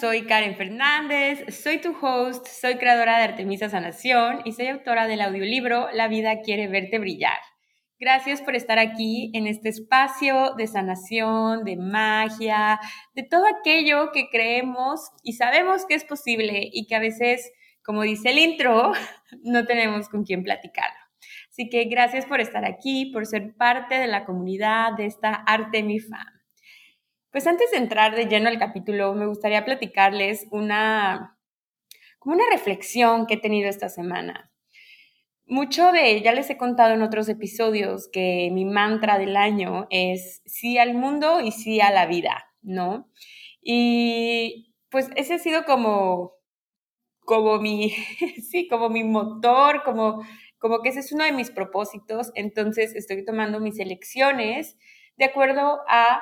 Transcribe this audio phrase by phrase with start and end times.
[0.00, 5.22] Soy Karen Fernández, soy tu host, soy creadora de Artemisa Sanación y soy autora del
[5.22, 7.38] audiolibro La vida quiere verte brillar.
[7.98, 12.78] Gracias por estar aquí en este espacio de sanación, de magia,
[13.14, 17.50] de todo aquello que creemos y sabemos que es posible y que a veces,
[17.82, 18.92] como dice el intro,
[19.42, 20.98] no tenemos con quién platicarlo.
[21.50, 26.37] Así que gracias por estar aquí, por ser parte de la comunidad de esta Artemifam.
[27.38, 31.38] Pues antes de entrar de lleno al capítulo, me gustaría platicarles una,
[32.18, 34.50] como una reflexión que he tenido esta semana.
[35.46, 40.42] Mucho de, ya les he contado en otros episodios que mi mantra del año es
[40.46, 43.08] sí al mundo y sí a la vida, ¿no?
[43.62, 46.32] Y pues ese ha sido como,
[47.20, 47.90] como mi,
[48.50, 50.24] sí, como mi motor, como,
[50.58, 52.32] como que ese es uno de mis propósitos.
[52.34, 54.76] Entonces estoy tomando mis elecciones
[55.16, 56.20] de acuerdo a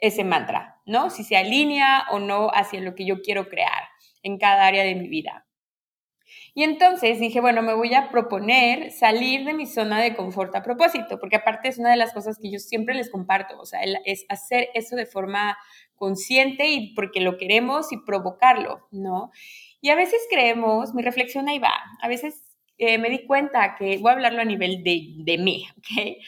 [0.00, 1.10] ese mantra, ¿no?
[1.10, 3.88] Si se alinea o no hacia lo que yo quiero crear
[4.22, 5.46] en cada área de mi vida.
[6.54, 10.62] Y entonces dije, bueno, me voy a proponer salir de mi zona de confort a
[10.62, 13.80] propósito, porque aparte es una de las cosas que yo siempre les comparto, o sea,
[14.04, 15.56] es hacer eso de forma
[15.96, 19.30] consciente y porque lo queremos y provocarlo, ¿no?
[19.80, 23.98] Y a veces creemos, mi reflexión ahí va, a veces eh, me di cuenta que,
[23.98, 26.18] voy a hablarlo a nivel de, de mí, ¿ok?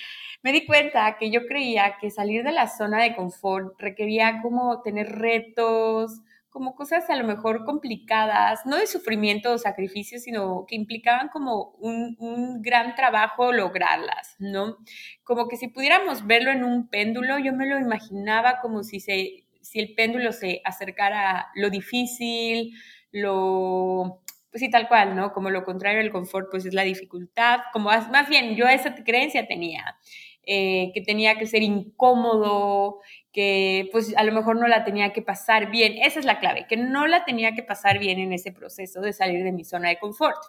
[0.43, 4.83] Me di cuenta que yo creía que salir de la zona de confort requería como
[4.83, 6.21] tener retos,
[6.53, 11.71] como cosas a lo mejor complicadas, no de sufrimiento o sacrificio, sino que implicaban como
[11.79, 14.77] un, un, gran trabajo lograrlas, ¿no?
[15.25, 19.47] Como que si pudiéramos verlo en un péndulo, yo me lo imaginaba como si, se,
[19.63, 22.75] si el péndulo se acercara a lo difícil,
[23.13, 25.33] lo, pues sí, tal cual, ¿no?
[25.33, 29.47] Como lo contrario del confort, pues es la dificultad, como más bien yo esa creencia
[29.47, 29.97] tenía.
[30.45, 33.01] Eh, que tenía que ser incómodo,
[33.33, 35.95] que pues a lo mejor no la tenía que pasar bien.
[36.03, 39.13] Esa es la clave, que no la tenía que pasar bien en ese proceso de
[39.13, 40.43] salir de mi zona de confort.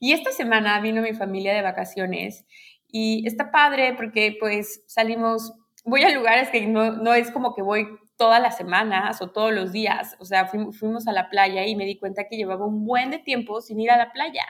[0.00, 2.44] Y esta semana vino mi familia de vacaciones
[2.88, 5.52] y está padre porque pues salimos,
[5.84, 7.86] voy a lugares que no, no es como que voy
[8.16, 11.84] todas las semanas o todos los días, o sea, fuimos a la playa y me
[11.84, 14.44] di cuenta que llevaba un buen de tiempo sin ir a la playa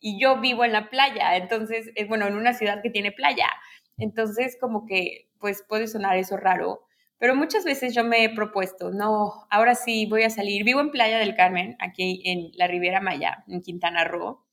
[0.00, 3.48] y yo vivo en la playa, entonces, eh, bueno, en una ciudad que tiene playa.
[3.98, 6.80] Entonces, como que, pues puede sonar eso raro,
[7.18, 10.64] pero muchas veces yo me he propuesto, no, ahora sí voy a salir.
[10.64, 14.46] Vivo en Playa del Carmen, aquí en la Riviera Maya, en Quintana Roo,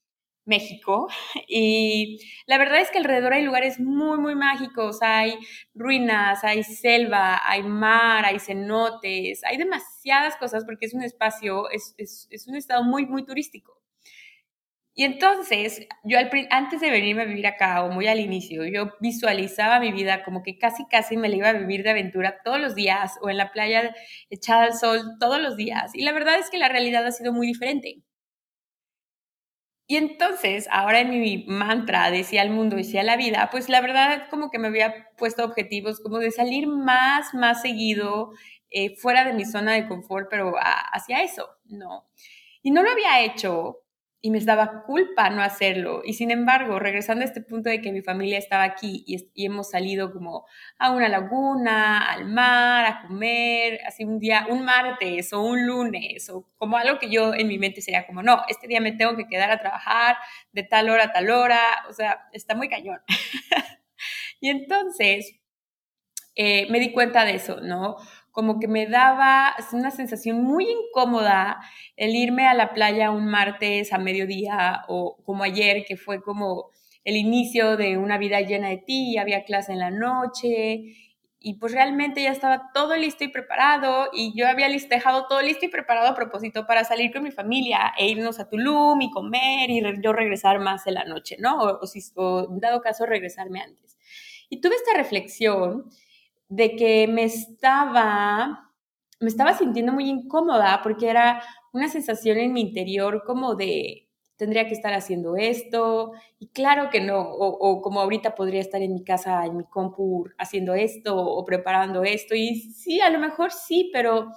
[0.46, 1.08] México,
[1.48, 5.40] y la verdad es que alrededor hay lugares muy, muy mágicos, hay
[5.74, 11.96] ruinas, hay selva, hay mar, hay cenotes, hay demasiadas cosas porque es un espacio, es,
[11.98, 13.77] es, es un estado muy, muy turístico.
[15.00, 16.18] Y entonces, yo
[16.50, 20.42] antes de venirme a vivir acá, o muy al inicio, yo visualizaba mi vida como
[20.42, 23.38] que casi, casi me la iba a vivir de aventura todos los días, o en
[23.38, 23.96] la playa
[24.32, 25.94] echada al sol todos los días.
[25.94, 28.02] Y la verdad es que la realidad ha sido muy diferente.
[29.86, 34.28] Y entonces, ahora en mi mantra decía al mundo, decía la vida, pues la verdad
[34.32, 38.32] como que me había puesto objetivos como de salir más, más seguido
[38.72, 40.54] eh, fuera de mi zona de confort, pero
[40.92, 42.10] hacia eso, ¿no?
[42.64, 43.84] Y no lo había hecho
[44.28, 46.02] y me daba culpa no hacerlo.
[46.04, 49.70] Y sin embargo, regresando a este punto de que mi familia estaba aquí y, hemos
[49.70, 50.46] salido como
[50.78, 56.30] a una laguna, al mar, a comer, así un día, un martes o un lunes,
[56.30, 59.16] o como algo que yo en mi mente sería como, no, este día me tengo
[59.16, 60.18] que quedar a trabajar
[60.52, 63.00] de tal hora a tal hora, o sea, está muy cañón.
[64.42, 65.40] y entonces
[66.36, 67.96] eh, me di cuenta de eso, ¿no?
[68.38, 71.60] Como que me daba una sensación muy incómoda
[71.96, 76.70] el irme a la playa un martes a mediodía o como ayer, que fue como
[77.04, 80.84] el inicio de una vida llena de ti, había clase en la noche
[81.40, 85.66] y pues realmente ya estaba todo listo y preparado y yo había dejado todo listo
[85.66, 89.72] y preparado a propósito para salir con mi familia e irnos a Tulum y comer
[89.72, 91.58] y yo regresar más en la noche, ¿no?
[91.60, 93.98] O, o, o dado caso regresarme antes.
[94.48, 95.90] Y tuve esta reflexión
[96.50, 98.72] de que me estaba,
[99.20, 104.08] me estaba sintiendo muy incómoda porque era una sensación en mi interior como de
[104.38, 108.94] tendría que estar haciendo esto y claro que no, o, como ahorita podría estar en
[108.94, 113.52] mi casa, en mi compu haciendo esto o preparando esto y sí, a lo mejor
[113.52, 114.32] sí, pero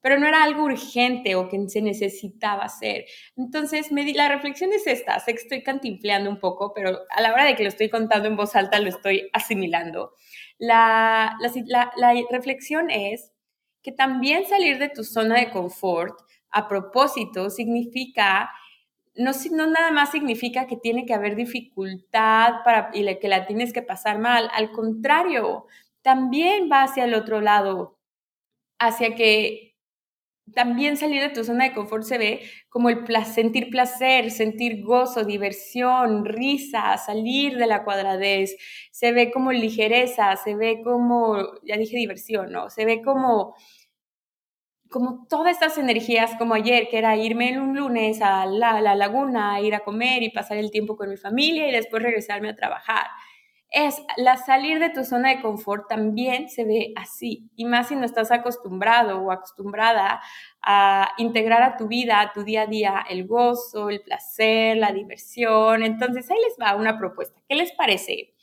[0.00, 3.04] pero no era algo urgente o que se necesitaba hacer.
[3.36, 7.20] Entonces, me di, la reflexión es esta, sé que estoy cantinfleando un poco, pero a
[7.20, 10.14] la hora de que lo estoy contando en voz alta lo estoy asimilando.
[10.58, 11.36] La,
[11.66, 13.32] la, la reflexión es
[13.82, 16.18] que también salir de tu zona de confort
[16.50, 18.50] a propósito significa
[19.16, 23.72] no, no, nada más significa que tiene que haber dificultad para, y que la tienes
[23.72, 24.50] que pasar mal.
[24.54, 25.66] Al contrario,
[26.02, 27.98] también va hacia el otro lado,
[28.78, 29.69] hacia que
[30.54, 35.24] también salir de tu zona de confort se ve como el sentir placer, sentir gozo,
[35.24, 38.56] diversión, risa, salir de la cuadradez,
[38.90, 42.70] se ve como ligereza, se ve como, ya dije diversión, ¿no?
[42.70, 43.54] Se ve como,
[44.90, 48.94] como todas estas energías, como ayer, que era irme en un lunes a la, la
[48.94, 52.56] laguna, ir a comer y pasar el tiempo con mi familia y después regresarme a
[52.56, 53.06] trabajar
[53.70, 57.96] es la salir de tu zona de confort también se ve así, y más si
[57.96, 60.20] no estás acostumbrado o acostumbrada
[60.60, 64.92] a integrar a tu vida, a tu día a día, el gozo, el placer, la
[64.92, 65.84] diversión.
[65.84, 67.40] Entonces, ahí les va una propuesta.
[67.48, 68.34] ¿Qué les parece?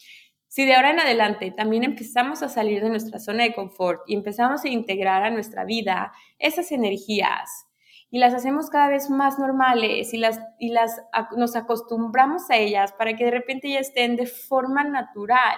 [0.48, 4.16] Si de ahora en adelante también empezamos a salir de nuestra zona de confort y
[4.16, 7.67] empezamos a integrar a nuestra vida esas energías,
[8.10, 11.02] y las hacemos cada vez más normales y, las, y las,
[11.36, 15.58] nos acostumbramos a ellas para que de repente ya estén de forma natural,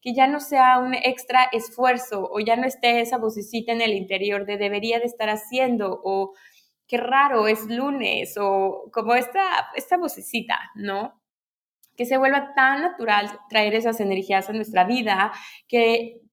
[0.00, 3.92] que ya no sea un extra esfuerzo o ya no esté esa vocecita en el
[3.92, 6.34] interior de debería de estar haciendo o
[6.88, 11.22] qué raro es lunes o como esta, esta vocecita, ¿no?
[11.96, 15.32] Que se vuelva tan natural traer esas energías a nuestra vida
[15.68, 16.24] que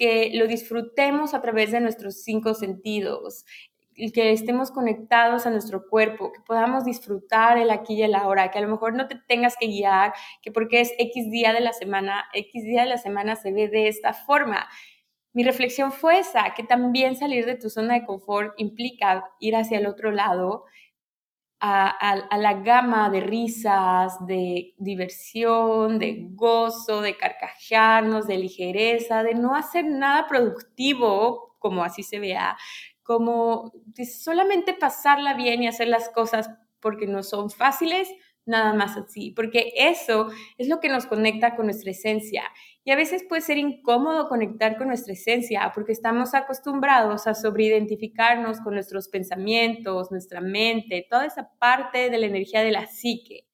[0.00, 3.44] que lo disfrutemos a través de nuestros cinco sentidos,
[4.12, 8.58] que estemos conectados a nuestro cuerpo, que podamos disfrutar el aquí y el ahora, que
[8.58, 10.12] a lo mejor no te tengas que guiar,
[10.42, 13.68] que porque es X día de la semana, X día de la semana se ve
[13.68, 14.68] de esta forma.
[15.32, 19.78] Mi reflexión fue esa, que también salir de tu zona de confort implica ir hacia
[19.78, 20.64] el otro lado,
[21.60, 29.54] a, la gama de risas, de diversión, de gozo, de carcajearnos, de ligereza, de no
[29.54, 32.56] hacer nada productivo, como así se vea,
[33.10, 33.72] como
[34.08, 36.48] solamente pasarla bien y hacer las cosas
[36.78, 38.08] porque no son fáciles,
[38.46, 40.28] nada más así, porque eso
[40.58, 42.44] es lo que nos conecta con nuestra esencia.
[42.84, 48.60] Y a veces puede ser incómodo conectar con nuestra esencia porque estamos acostumbrados a sobreidentificarnos
[48.60, 53.48] con nuestros pensamientos, nuestra mente, toda esa parte de la energía de la psique.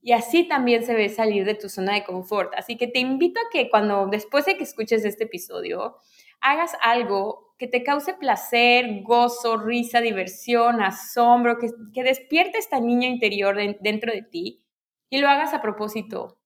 [0.00, 2.54] Y así también se ve salir de tu zona de confort.
[2.54, 5.96] Así que te invito a que cuando, después de que escuches este episodio,
[6.40, 13.08] hagas algo que te cause placer, gozo, risa, diversión, asombro, que, que despierte esta niña
[13.08, 14.64] interior dentro de ti
[15.10, 16.38] y lo hagas a propósito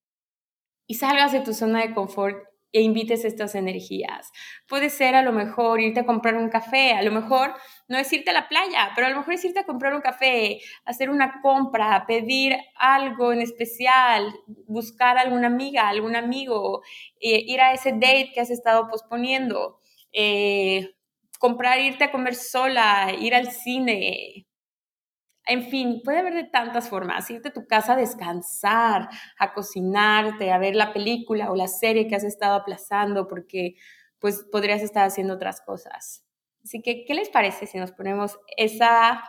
[0.86, 4.32] y salgas de tu zona de confort e invites estas energías.
[4.66, 7.54] Puede ser a lo mejor irte a comprar un café, a lo mejor
[7.88, 10.00] no es irte a la playa, pero a lo mejor es irte a comprar un
[10.00, 14.34] café, hacer una compra, pedir algo en especial,
[14.66, 16.82] buscar a alguna amiga, algún amigo,
[17.20, 19.78] eh, ir a ese date que has estado posponiendo.
[20.12, 20.94] Eh,
[21.42, 24.46] comprar, irte a comer sola, ir al cine.
[25.44, 27.28] En fin, puede haber de tantas formas.
[27.30, 29.08] Irte a tu casa a descansar,
[29.40, 33.74] a cocinarte, a ver la película o la serie que has estado aplazando porque
[34.20, 36.24] pues podrías estar haciendo otras cosas.
[36.62, 39.24] Así que, ¿qué les parece si nos ponemos esa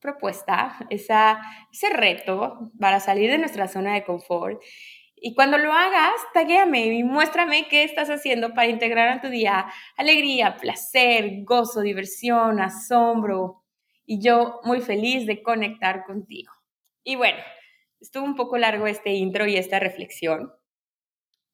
[0.00, 4.62] propuesta, esa, ese reto para salir de nuestra zona de confort
[5.16, 9.66] y cuando lo hagas, taguéame y muéstrame qué estás haciendo para integrar a tu día
[9.96, 13.64] alegría, placer, gozo, diversión, asombro.
[14.04, 16.52] Y yo muy feliz de conectar contigo.
[17.02, 17.38] Y bueno,
[18.00, 20.52] estuvo un poco largo este intro y esta reflexión,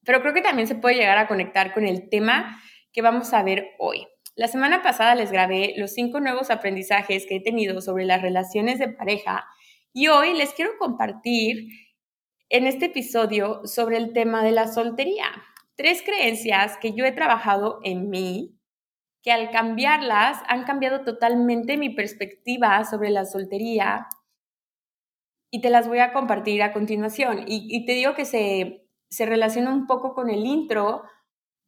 [0.04, 2.60] pero creo que también se puede llegar a conectar con el tema
[2.92, 4.06] que vamos a ver hoy.
[4.34, 8.78] La semana pasada les grabé los cinco nuevos aprendizajes que he tenido sobre las relaciones
[8.78, 9.46] de pareja
[9.92, 11.68] y hoy les quiero compartir
[12.52, 15.24] en este episodio sobre el tema de la soltería.
[15.74, 18.58] Tres creencias que yo he trabajado en mí,
[19.22, 24.06] que al cambiarlas han cambiado totalmente mi perspectiva sobre la soltería
[25.50, 27.44] y te las voy a compartir a continuación.
[27.46, 31.04] Y, te digo que se, se relaciona un poco con el intro,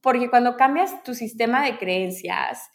[0.03, 2.69] porque cuando cambias tu sistema de creencias,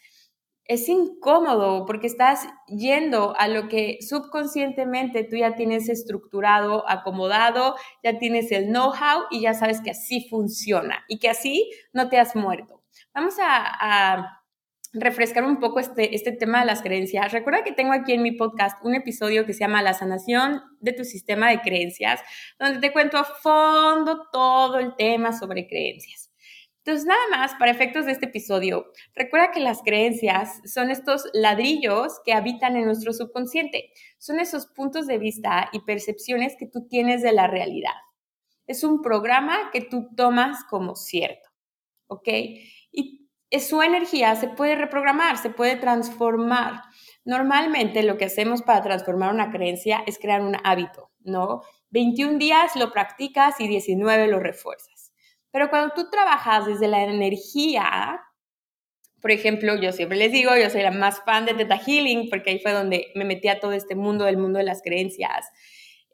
[0.70, 7.74] es incómodo porque estás yendo a lo que subconscientemente tú ya tienes estructurado, acomodado,
[8.04, 12.20] ya tienes el know-how y ya sabes que así funciona y que así no te
[12.20, 12.84] has muerto.
[13.12, 14.36] Vamos a,
[14.92, 17.30] refrescar un poco este, este tema de las creencias.
[17.30, 20.92] Recuerda que tengo aquí en mi podcast un episodio que se llama La sanación de
[20.92, 22.20] tu sistema de creencias,
[22.58, 26.29] donde te cuento a fondo todo el tema sobre creencias.
[26.84, 32.20] Entonces, nada más, para efectos de este episodio, recuerda que las creencias son estos ladrillos
[32.24, 33.92] que habitan en nuestro subconsciente.
[34.18, 37.92] Son esos puntos de vista y percepciones que tú tienes de la realidad.
[38.66, 41.50] Es un programa que tú tomas como cierto,
[42.06, 42.28] ¿ok?
[42.92, 43.20] Y
[43.58, 46.82] su energía se puede reprogramar, se puede transformar.
[47.24, 51.62] Normalmente lo que hacemos para transformar una creencia es crear un hábito, ¿no?
[51.90, 54.99] 21 días lo practicas y 19 lo refuerzas.
[55.52, 58.20] Pero cuando tú trabajas desde la energía,
[59.20, 62.50] por ejemplo, yo siempre les digo, yo soy la más fan de Theta Healing porque
[62.50, 65.46] ahí fue donde me metí a todo este mundo, del mundo de las creencias,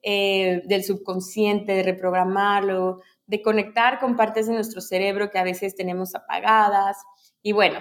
[0.02, 5.76] eh, del subconsciente, de reprogramarlo, de conectar con partes de nuestro cerebro que a veces
[5.76, 6.96] tenemos apagadas.
[7.42, 7.80] Y bueno,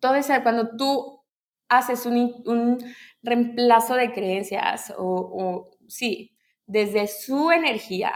[0.00, 1.22] todo eso, cuando tú
[1.68, 2.78] haces un,
[3.22, 6.34] reemplazo de creencias o sí,
[6.66, 8.12] desde su energía,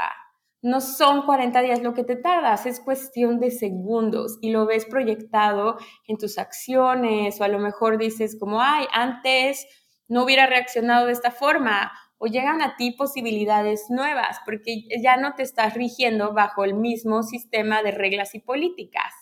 [0.64, 4.86] no son 40 días lo que te tardas, es cuestión de segundos y lo ves
[4.86, 5.76] proyectado
[6.08, 9.66] en tus acciones o a lo mejor dices como, ay, antes
[10.08, 15.34] no hubiera reaccionado de esta forma o llegan a ti posibilidades nuevas porque ya no
[15.34, 19.12] te estás rigiendo bajo el mismo sistema de reglas y políticas.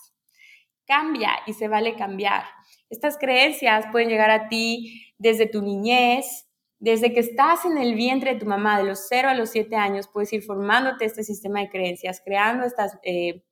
[0.86, 2.44] Cambia y se vale cambiar.
[2.88, 6.46] Estas creencias pueden llegar a ti desde tu niñez,
[6.82, 9.76] desde que estás en el vientre de tu mamá, de los 0 a los 7
[9.76, 13.44] años, puedes ir formándote este sistema de creencias, creando estas eh,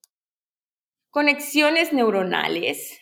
[1.11, 2.99] conexiones neuronales.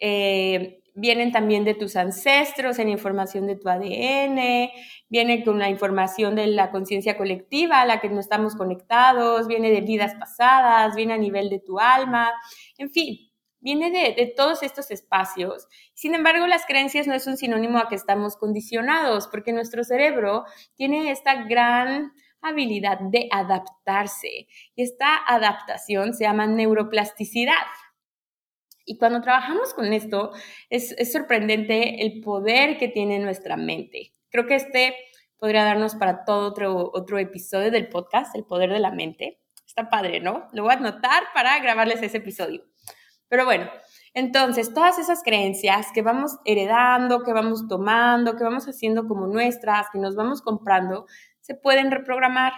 [0.00, 4.70] Eh, vienen también de tus ancestros, en información de tu ADN,
[5.08, 9.70] viene con la información de la conciencia colectiva a la que no estamos conectados, viene
[9.70, 12.32] de vidas pasadas, viene a nivel de tu alma,
[12.76, 13.29] en fin,
[13.60, 15.68] viene de, todos estos espacios.
[15.94, 20.44] Sin embargo, las creencias no es un sinónimo a que estamos condicionados, porque nuestro cerebro
[20.74, 22.12] tiene esta gran
[22.42, 24.48] habilidad de adaptarse.
[24.74, 27.54] Y esta adaptación se llama neuroplasticidad.
[28.84, 30.32] Y cuando trabajamos con esto,
[30.70, 34.14] es, es sorprendente el poder que tiene nuestra mente.
[34.30, 34.96] Creo que este
[35.40, 39.40] podría darnos para todo otro, otro episodio del podcast, El Poder de la Mente.
[39.66, 40.48] Está padre, ¿no?
[40.52, 42.64] Lo voy a anotar para grabarles ese episodio.
[43.30, 43.70] Pero bueno,
[44.12, 49.86] entonces todas esas creencias que vamos heredando, que vamos tomando, que vamos haciendo como nuestras,
[49.92, 51.06] que nos vamos comprando,
[51.40, 52.52] se pueden reprogramar.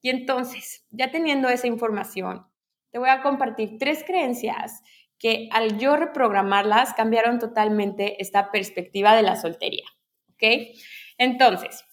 [0.00, 2.46] Y entonces, ya teniendo esa información,
[2.92, 4.82] te voy a compartir tres creencias
[5.18, 9.86] que al yo reprogramarlas cambiaron totalmente esta perspectiva de la soltería.
[10.30, 10.76] ¿Ok?
[11.18, 11.84] Entonces,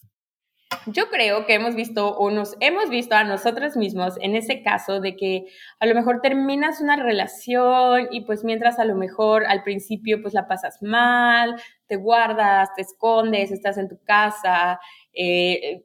[0.88, 5.00] yo creo que hemos visto o nos hemos visto a nosotros mismos en ese caso
[5.00, 5.46] de que
[5.80, 10.34] a lo mejor terminas una relación y pues mientras a lo mejor al principio pues
[10.34, 14.80] la pasas mal, te guardas, te escondes, estás en tu casa,
[15.14, 15.84] eh,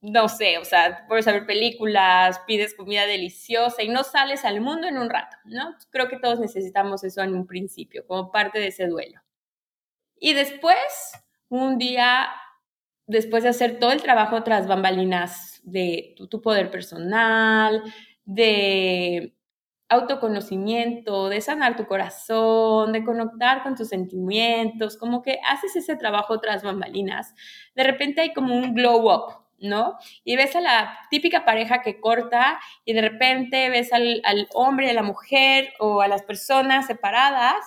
[0.00, 4.86] no sé, o sea, puedes ver películas, pides comida deliciosa y no sales al mundo
[4.86, 5.74] en un rato, ¿no?
[5.90, 9.22] Creo que todos necesitamos eso en un principio, como parte de ese duelo.
[10.18, 10.76] Y después,
[11.48, 12.28] un día
[13.06, 17.82] después de hacer todo el trabajo tras bambalinas de tu, poder personal,
[18.24, 19.34] de
[19.88, 26.40] autoconocimiento, de sanar tu corazón, de conectar con tus sentimientos, como que haces ese trabajo
[26.40, 27.34] tras bambalinas,
[27.74, 29.98] de repente hay como un glow up, ¿no?
[30.24, 34.90] Y ves a la típica pareja que corta y de repente ves al, al hombre,
[34.90, 37.64] a la mujer o a las personas separadas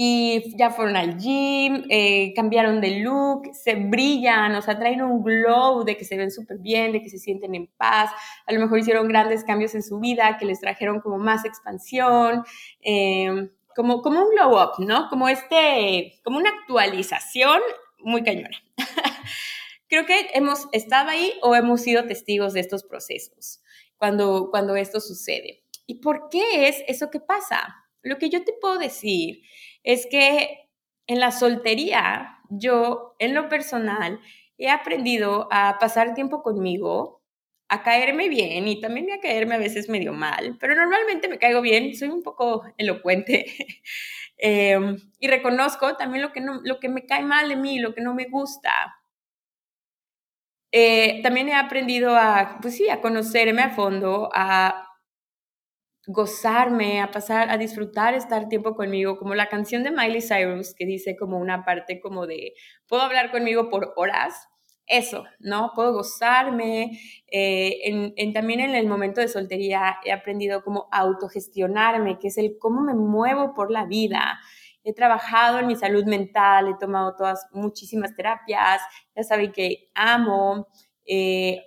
[0.00, 5.24] y ya fueron al gym, eh, cambiaron de look, se brillan, o sea, traen un
[5.24, 8.12] glow de que se ven súper bien, de que se sienten en paz,
[8.46, 12.44] a lo mejor hicieron grandes cambios en su vida que les trajeron como más expansión,
[12.80, 15.08] em, como, como un glow up, ¿no?
[15.08, 17.60] Como este, como una actualización
[17.98, 18.56] muy cañona.
[19.88, 23.64] Creo que hemos estado ahí o hemos sido testigos de estos procesos
[23.96, 25.64] cuando, cuando esto sucede.
[25.88, 27.74] ¿Y por qué es eso que pasa?
[28.02, 29.42] Lo que yo te puedo decir
[29.82, 30.68] es que
[31.06, 34.20] en la soltería, yo en lo personal
[34.58, 37.22] he aprendido a pasar tiempo conmigo,
[37.68, 41.60] a caerme bien y también a caerme a veces medio mal, pero normalmente me caigo
[41.60, 43.46] bien, soy un poco elocuente
[44.38, 47.94] em, y reconozco también lo que, no, lo que me cae mal de mí, lo
[47.94, 48.70] que no me gusta.
[50.72, 54.87] Eh, también he aprendido a, pues sí, a conocerme a fondo, a
[56.10, 60.86] gozarme, a pasar, a disfrutar estar tiempo conmigo, como la canción de Miley Cyrus que
[60.86, 62.54] dice como una parte como de,
[62.86, 64.48] puedo hablar conmigo por horas,
[64.86, 65.72] eso, ¿no?
[65.74, 66.98] Puedo gozarme.
[67.30, 72.56] Eh, en, también en el momento de soltería he aprendido como autogestionarme, que es el
[72.58, 74.40] cómo me muevo por la vida.
[74.84, 78.80] He trabajado en mi salud mental, he tomado todas muchísimas terapias,
[79.14, 80.68] ya saben que amo.
[81.04, 81.64] Eh,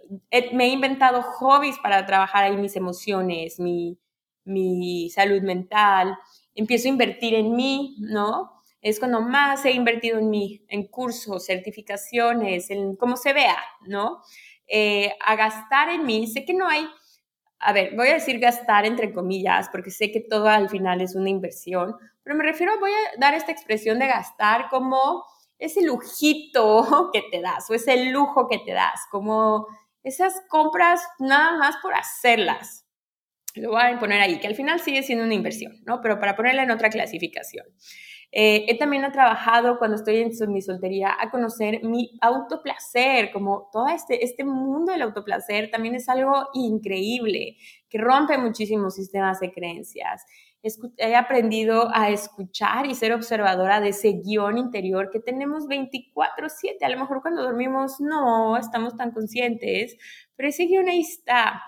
[0.54, 4.01] me he inventado hobbies para trabajar ahí mis emociones, mi,
[4.46, 6.18] mi salud mental,
[6.56, 8.52] empiezo a invertir en mí, ¿no?
[8.82, 13.58] Es cuando más he invertido en mí, en cursos, certificaciones, en cómo se vea,
[13.88, 14.22] ¿no?
[14.68, 16.28] Eh, a gastar en mí.
[16.28, 16.88] Sé que no hay,
[17.60, 21.16] a ver, voy a decir gastar entre comillas, porque sé que todo al final es
[21.16, 25.24] una inversión, pero me refiero, voy a dar esta expresión de gastar como
[25.60, 29.68] ese lujito que te das o ese lujo que te das, como
[30.04, 32.81] esas compras nada más por hacerlas.
[33.56, 36.02] Lo voy a poner ahí, que al final sigue siendo una inversión, ¿no?
[36.02, 37.66] Pero para ponerla en otra clasificación.
[38.34, 43.90] Eh, he también trabajado cuando estoy en mi soltería a conocer mi autoplacer, como todo
[43.90, 47.58] este, este mundo del autoplacer también es algo increíble,
[47.90, 50.24] que rompe muchísimos sistemas de creencias.
[50.98, 56.86] He aprendido a escuchar y ser observadora de ese guion interior que tenemos 24/7.
[56.86, 59.98] A lo mejor cuando dormimos no estamos tan conscientes,
[60.36, 61.64] pero ese guion ahí está.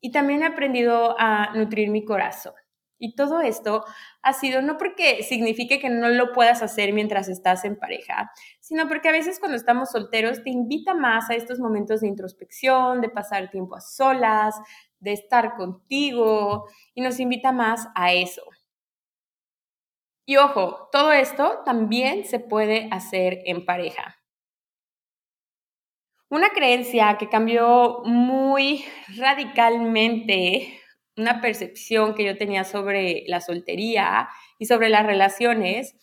[0.00, 2.54] Y también he aprendido a nutrir mi corazón.
[3.00, 3.84] Y todo esto
[4.22, 8.88] ha sido no porque signifique que no lo puedas hacer mientras estás en pareja, sino
[8.88, 13.08] porque a veces cuando estamos solteros te invita más a estos momentos de introspección, de
[13.08, 14.56] pasar tiempo a solas,
[14.98, 18.42] de estar contigo y nos invita más a eso.
[20.26, 24.17] Y ojo, todo esto también se puede hacer en pareja.
[26.30, 28.84] Una creencia que cambió muy
[29.16, 30.78] radicalmente
[31.16, 35.96] una percepción que yo tenía sobre la soltería y sobre las relaciones,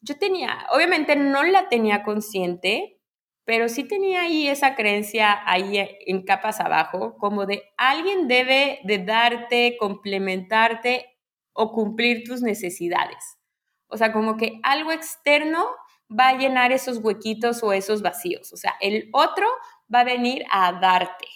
[0.00, 2.98] yo tenía, obviamente no la tenía consciente,
[3.44, 8.98] pero sí tenía ahí esa creencia ahí en capas abajo, como de alguien debe de
[8.98, 11.16] darte, complementarte
[11.52, 13.38] o cumplir tus necesidades.
[13.86, 15.64] O sea, como que algo externo
[16.10, 18.52] va a llenar esos huequitos o esos vacíos.
[18.52, 19.46] O sea, el otro
[19.92, 21.26] va a venir a darte.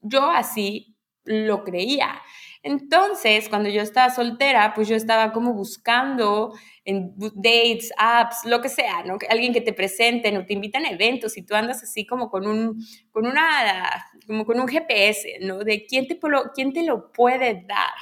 [0.00, 2.22] Yo así lo creía.
[2.62, 6.52] Entonces, cuando yo estaba soltera, pues yo estaba como buscando
[6.84, 9.18] en dates, apps, lo que sea, ¿no?
[9.28, 12.46] Alguien que te presente, o te invitan a eventos y tú andas así como con
[12.46, 15.58] un, con una, como con un GPS, ¿no?
[15.58, 16.18] De quién te,
[16.54, 17.94] quién te lo puede dar.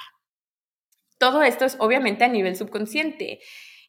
[1.19, 3.41] Todo esto es obviamente a nivel subconsciente.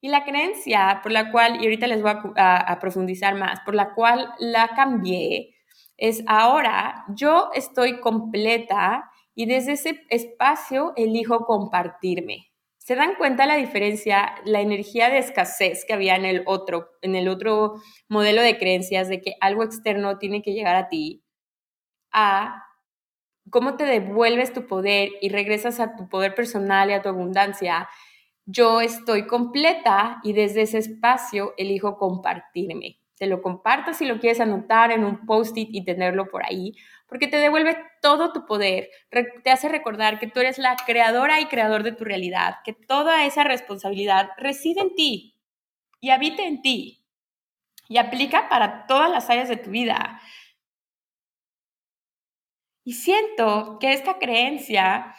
[0.05, 3.95] Y la creencia por la cual, y ahorita les voy a profundizar más, por la
[3.95, 5.55] cual la cambié,
[5.97, 12.51] es ahora yo estoy completa y desde ese espacio elijo compartirme.
[12.77, 17.15] ¿Se dan cuenta la diferencia, la energía de escasez que había en el otro, en
[17.15, 17.73] el otro
[18.07, 21.23] modelo de creencias de que algo externo tiene que llegar a ti?
[22.11, 22.61] A
[23.49, 27.89] cómo te devuelves tu poder y regresas a tu poder personal y a tu abundancia.
[28.45, 32.99] Yo estoy completa y desde ese espacio elijo compartirme.
[33.17, 36.75] Te lo comparto si lo quieres anotar en un post-it y tenerlo por ahí,
[37.07, 38.89] porque te devuelve todo tu poder,
[39.43, 43.25] te hace recordar que tú eres la creadora y creador de tu realidad, que toda
[43.25, 45.35] esa responsabilidad reside en ti
[46.01, 47.03] y habita en ti
[47.87, 50.21] y aplica para todas las áreas de tu vida.
[52.83, 55.15] Y siento que esta creencia,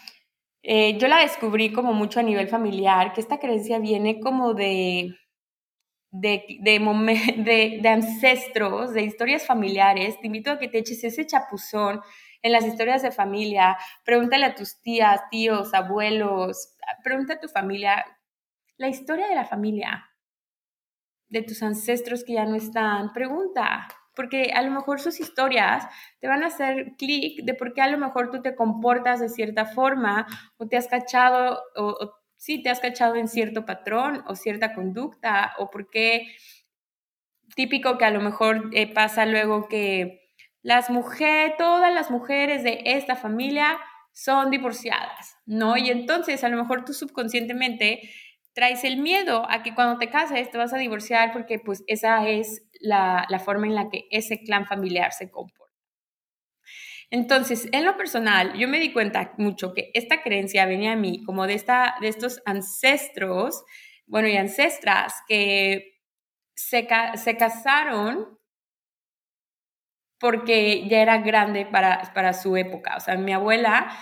[0.68, 5.14] eh, yo la descubrí como mucho a nivel familiar, que esta creencia viene como de
[6.10, 12.00] de, de, de, ancestros, de historias familiares, te invito a que te eches ese chapuzón
[12.42, 18.04] en las historias de familia, pregúntale a tus tías, tíos, abuelos, pregunta a tu familia
[18.78, 20.04] la historia de la familia,
[21.28, 25.86] de tus ancestros que ya no están, pregunta, porque a lo mejor sus historias
[26.20, 29.28] te van a hacer clic de por qué a lo mejor tú te comportas de
[29.28, 30.26] cierta forma
[30.56, 35.52] o te has cachado o si te has cachado en cierto patrón o cierta conducta
[35.58, 36.26] o por qué
[37.54, 40.22] típico que a lo mejor eh, pasa luego que
[40.62, 43.78] las mujeres, todas las mujeres de esta familia
[44.12, 45.76] son divorciadas, ¿no?
[45.76, 48.10] Y entonces a lo mejor tú subconscientemente
[48.56, 52.26] traes el miedo a que cuando te cases te vas a divorciar porque pues esa
[52.26, 55.74] es la, forma en la que ese clan familiar se comporta.
[57.10, 61.22] Entonces, en lo personal, yo me di cuenta mucho que esta creencia venía a mí
[61.24, 63.62] como de, esta, de estos ancestros,
[64.06, 66.00] bueno, y ancestras que
[66.54, 68.38] se, se casaron
[70.18, 72.96] porque ya era grande para, para su época.
[72.96, 73.94] O sea, mi abuela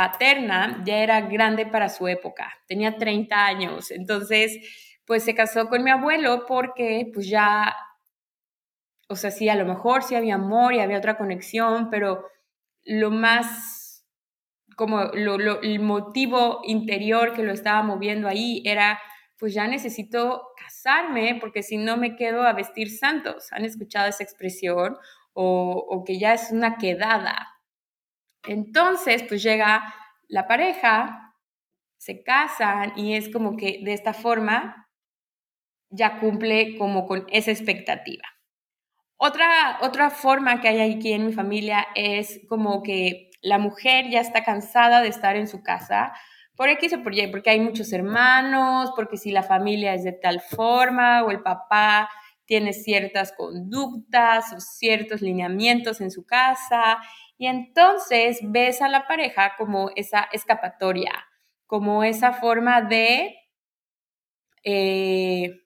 [0.00, 3.90] paterna ya era grande para su época, tenía 30 años.
[3.90, 4.56] Entonces,
[5.04, 7.76] pues se casó con mi abuelo porque pues ya,
[9.10, 12.24] o sea, sí, a lo mejor sí había amor y había otra conexión, pero
[12.82, 14.06] lo más,
[14.74, 18.98] como lo, el motivo interior que lo estaba moviendo ahí era,
[19.38, 23.52] pues ya necesito casarme porque si no me quedo a vestir santos.
[23.52, 24.96] ¿Han escuchado esa expresión?
[25.34, 27.59] O, o que ya es una quedada.
[28.44, 29.94] Entonces, pues llega
[30.28, 31.30] la pareja
[31.98, 34.88] se casan y es como que de esta forma
[35.90, 38.24] ya cumple como con esa expectativa.
[39.18, 44.20] Otra, otra forma que hay aquí en mi familia es como que la mujer ya
[44.20, 46.12] está cansada de estar en su casa
[46.56, 50.12] por X o por Y, porque hay muchos hermanos, porque si la familia es de
[50.12, 52.08] tal forma o el papá
[52.46, 56.98] tiene ciertas conductas o ciertos lineamientos en su casa
[57.40, 61.10] y entonces ves a la pareja como esa escapatoria,
[61.64, 63.34] como esa forma de,
[64.62, 65.62] eh,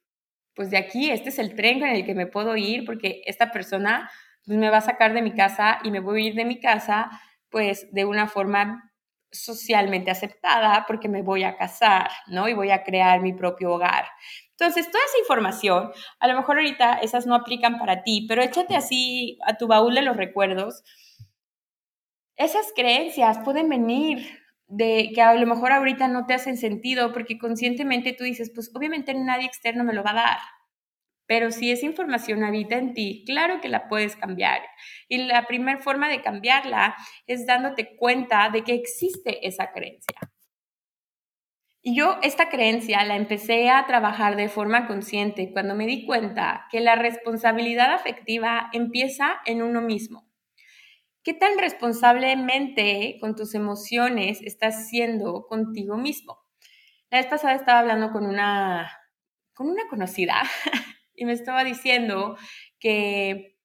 [0.54, 3.50] pues de aquí, este es el tren en el que me puedo ir porque esta
[3.50, 4.08] persona
[4.46, 6.60] pues, me va a sacar de mi casa y me voy a ir de mi
[6.60, 7.10] casa
[7.50, 8.92] pues de una forma
[9.32, 12.48] socialmente aceptada porque me voy a casar, ¿no?
[12.48, 14.04] Y voy a crear mi propio hogar.
[14.50, 18.76] Entonces, toda esa información, a lo mejor ahorita esas no aplican para ti, pero échate
[18.76, 20.84] así a tu baúl de los recuerdos.
[22.36, 27.38] Esas creencias pueden venir de que a lo mejor ahorita no te hacen sentido porque
[27.38, 30.38] conscientemente tú dices, pues obviamente nadie externo me lo va a dar.
[31.26, 34.60] Pero si esa información habita en ti, claro que la puedes cambiar.
[35.08, 40.18] Y la primera forma de cambiarla es dándote cuenta de que existe esa creencia.
[41.82, 46.66] Y yo esta creencia la empecé a trabajar de forma consciente cuando me di cuenta
[46.70, 50.33] que la responsabilidad afectiva empieza en uno mismo.
[51.24, 56.38] ¿Qué tan responsablemente con tus emociones estás siendo contigo mismo?
[57.10, 58.92] La vez pasada estaba hablando con una,
[59.54, 60.42] con una conocida
[61.14, 62.36] y me estaba diciendo
[62.78, 63.56] que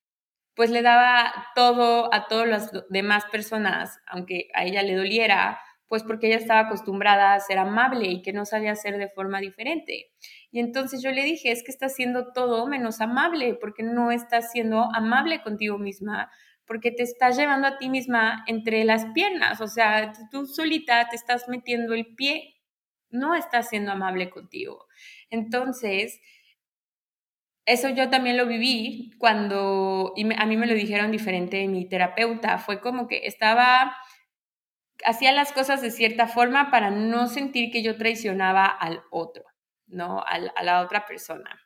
[0.55, 6.03] pues le daba todo a todas las demás personas, aunque a ella le doliera, pues
[6.03, 10.11] porque ella estaba acostumbrada a ser amable y que no sabía ser de forma diferente.
[10.49, 14.51] Y entonces yo le dije, es que estás siendo todo menos amable, porque no estás
[14.51, 16.31] siendo amable contigo misma,
[16.69, 21.15] porque te estás llevando a ti misma entre las piernas, o sea, tú solita te
[21.15, 22.61] estás metiendo el pie,
[23.09, 24.85] no estás siendo amable contigo.
[25.31, 26.21] Entonces,
[27.65, 32.59] eso yo también lo viví cuando, y a mí me lo dijeron diferente mi terapeuta,
[32.59, 33.97] fue como que estaba,
[35.03, 39.43] hacía las cosas de cierta forma para no sentir que yo traicionaba al otro,
[39.87, 40.23] ¿no?
[40.23, 41.59] a la otra persona.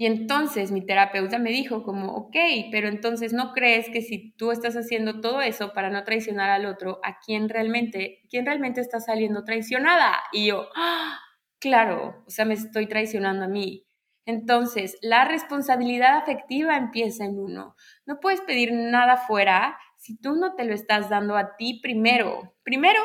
[0.00, 2.36] Y entonces mi terapeuta me dijo como, ok,
[2.70, 6.66] pero entonces no crees que si tú estás haciendo todo eso para no traicionar al
[6.66, 10.16] otro, ¿a quién realmente, quién realmente está saliendo traicionada?
[10.32, 11.18] Y yo, ¡Ah!
[11.58, 13.88] claro, o sea, me estoy traicionando a mí.
[14.24, 17.74] Entonces, la responsabilidad afectiva empieza en uno.
[18.06, 22.54] No puedes pedir nada fuera si tú no te lo estás dando a ti primero.
[22.62, 23.00] Primero,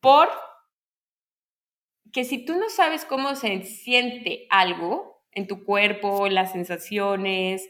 [0.00, 0.28] por
[2.12, 7.68] que si tú no sabes cómo se siente algo, en tu cuerpo, las sensaciones,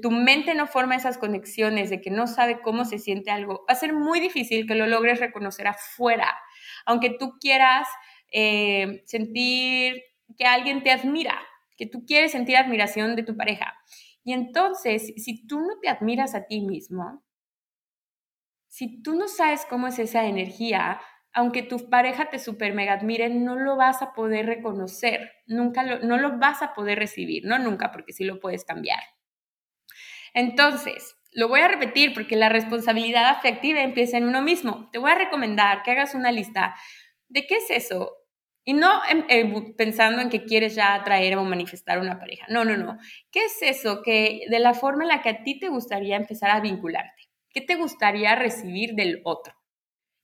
[0.00, 3.72] tu mente no forma esas conexiones de que no sabe cómo se siente algo, va
[3.72, 6.32] a ser muy difícil que lo logres reconocer afuera,
[6.86, 7.88] aunque tú quieras
[8.30, 10.00] eh, sentir
[10.38, 11.40] que alguien te admira,
[11.76, 13.74] que tú quieres sentir admiración de tu pareja.
[14.24, 17.24] Y entonces, si tú no te admiras a ti mismo,
[18.68, 21.00] si tú no sabes cómo es esa energía,
[21.32, 26.00] aunque tu pareja te super mega admire, no lo vas a poder reconocer, nunca lo,
[26.00, 29.00] no lo vas a poder recibir, no nunca, porque sí lo puedes cambiar.
[30.34, 34.88] Entonces, lo voy a repetir porque la responsabilidad afectiva empieza en uno mismo.
[34.92, 36.74] Te voy a recomendar que hagas una lista
[37.28, 38.12] de qué es eso.
[38.64, 39.00] Y no
[39.76, 42.46] pensando en que quieres ya atraer o manifestar una pareja.
[42.48, 42.96] No, no, no.
[43.32, 46.50] ¿Qué es eso que de la forma en la que a ti te gustaría empezar
[46.50, 47.28] a vincularte?
[47.50, 49.61] ¿Qué te gustaría recibir del otro?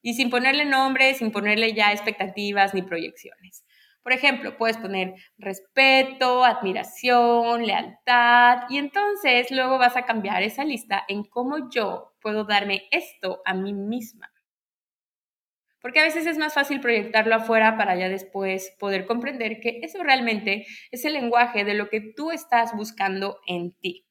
[0.02, 3.64] Y sin ponerle nombre, sin ponerle ya expectativas ni proyecciones.
[4.02, 11.04] Por ejemplo, puedes poner respeto, admiración, lealtad y entonces luego vas a cambiar esa lista
[11.08, 14.32] en cómo yo puedo darme esto a mí misma.
[15.80, 20.02] Porque a veces es más fácil proyectarlo afuera para ya después poder comprender que eso
[20.02, 24.06] realmente es el lenguaje de lo que tú estás buscando en ti.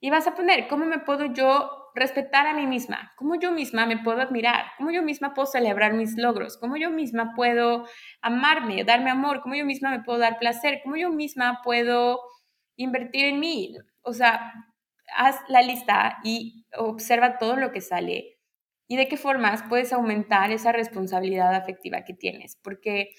[0.00, 3.86] Y vas a poner, ¿cómo me puedo yo respetar a mí misma, cómo yo misma
[3.86, 7.86] me puedo admirar, cómo yo misma puedo celebrar mis logros, cómo yo misma puedo
[8.20, 12.20] amarme, darme amor, cómo yo misma me puedo dar placer, cómo yo misma puedo
[12.76, 13.76] invertir en mí.
[14.02, 14.52] O sea,
[15.16, 18.38] haz la lista y observa todo lo que sale
[18.88, 23.10] y de qué formas puedes aumentar esa responsabilidad afectiva que tienes, porque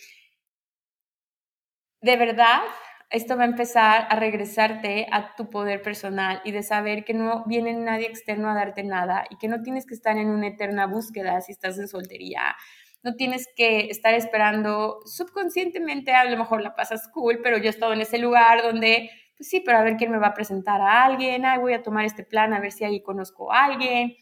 [2.02, 2.62] de verdad
[3.10, 7.44] esto va a empezar a regresarte a tu poder personal y de saber que no
[7.46, 10.88] viene nadie externo a darte nada y que no tienes que estar en una eterna
[10.88, 12.56] búsqueda si estás en soltería.
[13.04, 17.70] No tienes que estar esperando subconscientemente, a lo mejor la pasas cool, pero yo he
[17.70, 20.82] estado en ese lugar donde, pues sí, pero a ver quién me va a presentar
[20.82, 24.16] a alguien, ay, voy a tomar este plan a ver si ahí conozco a alguien.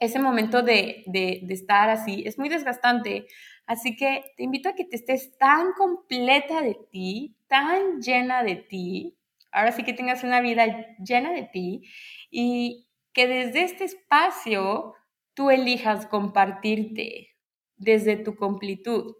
[0.00, 3.26] Ese momento de, de, de estar así es muy desgastante
[3.68, 8.56] Así que te invito a que te estés tan completa de ti, tan llena de
[8.56, 9.18] ti,
[9.50, 10.66] ahora sí que tengas una vida
[10.98, 11.82] llena de ti
[12.30, 14.94] y que desde este espacio
[15.34, 17.36] tú elijas compartirte
[17.76, 19.16] desde tu completud.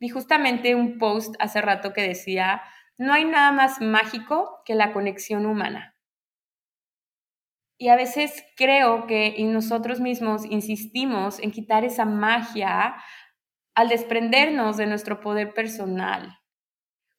[0.00, 2.62] Vi justamente un post hace rato que decía,
[2.96, 5.96] no hay nada más mágico que la conexión humana.
[7.76, 12.94] Y a veces creo que nosotros mismos insistimos en quitar esa magia
[13.74, 16.38] al desprendernos de nuestro poder personal.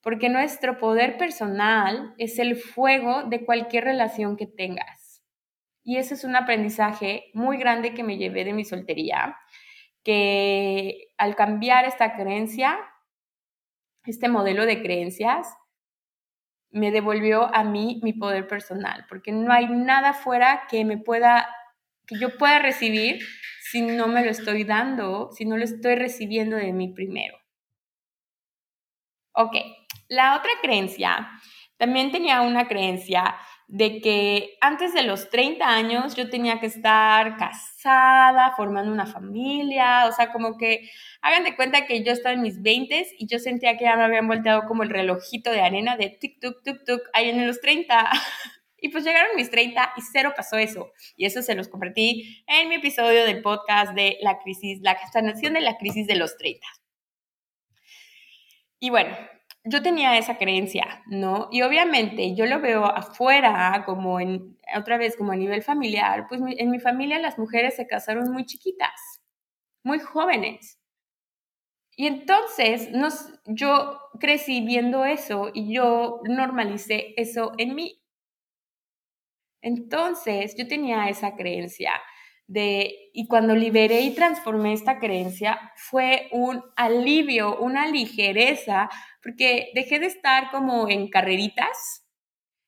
[0.06, 5.24] Porque nuestro poder personal es el fuego de cualquier relación que tengas.
[5.84, 9.36] Y ese es un aprendizaje muy grande que me llevé de mi soltería,
[10.04, 12.78] que al cambiar esta creencia,
[14.06, 15.48] este modelo de creencias,
[16.70, 21.50] me devolvió a mí mi poder personal, porque no hay nada fuera que me pueda,
[22.06, 23.26] que yo pueda recibir
[23.72, 27.39] si no me lo estoy dando, si no lo estoy recibiendo de mí primero.
[29.34, 29.56] Ok,
[30.08, 31.30] la otra creencia,
[31.78, 33.36] también tenía una creencia
[33.68, 40.06] de que antes de los 30 años yo tenía que estar casada, formando una familia,
[40.08, 40.89] o sea, como que
[41.22, 44.04] hagan de cuenta que yo estaba en mis 20 y yo sentía que ya me
[44.04, 47.62] habían volteado como el relojito de arena de tic, tuk, tuk, tuk, ahí en los
[47.62, 48.10] 30.
[48.78, 50.91] Y pues llegaron mis 30 y cero pasó eso.
[51.15, 55.54] Y eso se los compartí en mi episodio del podcast de la crisis, la sanación
[55.54, 56.68] de la crisis de los 30.
[58.80, 59.18] Y bueno,
[59.65, 61.49] yo tenía esa creencia, ¿no?
[61.51, 66.39] Y obviamente yo lo veo afuera, como en, otra vez, como a nivel familiar, pues
[66.58, 69.21] en mi familia las mujeres se casaron muy chiquitas,
[69.84, 70.80] muy jóvenes.
[71.97, 78.01] Y entonces nos, yo crecí viendo eso y yo normalicé eso en mí.
[79.62, 81.93] Entonces yo tenía esa creencia
[82.47, 88.89] de, y cuando liberé y transformé esta creencia, fue un alivio, una ligereza,
[89.25, 92.05] porque dejé de estar como en carreritas,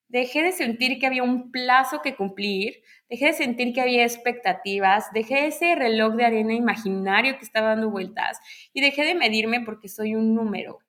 [0.08, 5.14] dejé de sentir que había un plazo que cumplir, dejé de sentir que había expectativas,
[5.14, 8.40] dejé ese reloj de arena imaginario que estaba dando vueltas
[8.74, 10.80] y dejé de medirme porque soy un número.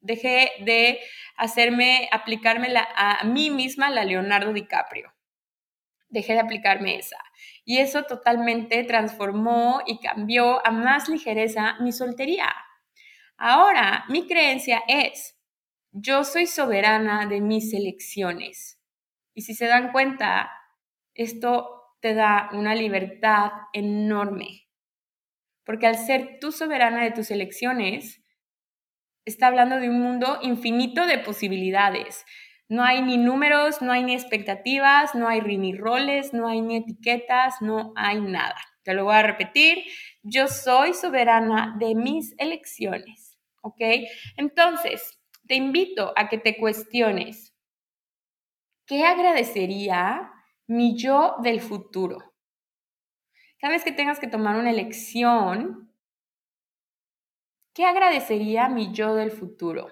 [0.00, 0.98] Dejé de
[1.36, 5.14] hacerme, aplicarme a mí misma la Leonardo DiCaprio.
[6.08, 7.18] Dejé de aplicarme esa.
[7.64, 12.52] Y eso totalmente transformó y cambió a más ligereza mi soltería.
[13.38, 15.36] Ahora, mi creencia es,
[15.92, 18.80] yo soy soberana de mis elecciones.
[19.34, 20.50] Y si se dan cuenta,
[21.14, 24.68] esto te da una libertad enorme.
[25.64, 28.22] Porque al ser tú soberana de tus elecciones,
[29.26, 32.24] está hablando de un mundo infinito de posibilidades.
[32.68, 36.76] No hay ni números, no hay ni expectativas, no hay ni roles, no hay ni
[36.76, 38.56] etiquetas, no hay nada.
[38.82, 39.82] Te lo voy a repetir,
[40.22, 43.25] yo soy soberana de mis elecciones,
[43.66, 43.80] ¿ok?
[44.36, 47.54] Entonces, te invito a que te cuestiones,
[48.86, 50.32] ¿qué agradecería
[50.68, 52.18] mi yo del futuro?
[53.58, 55.92] Cada vez que tengas que tomar una elección,
[57.74, 59.88] ¿qué agradecería mi yo del futuro?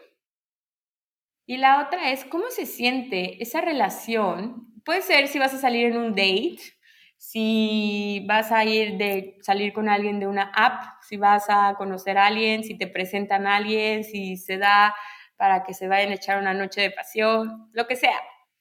[1.46, 4.72] Y la otra es cómo se siente esa relación.
[4.84, 6.73] Puede ser si vas a salir en un date,
[7.26, 12.18] si vas a ir de salir con alguien de una app, si vas a conocer
[12.18, 14.94] a alguien, si te presentan a alguien, si se da
[15.36, 18.20] para que se vayan a echar una noche de pasión, lo que sea.